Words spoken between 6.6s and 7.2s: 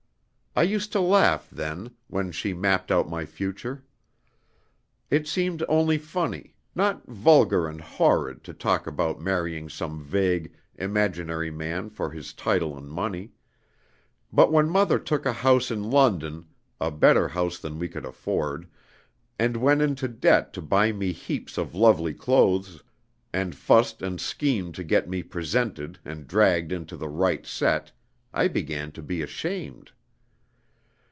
not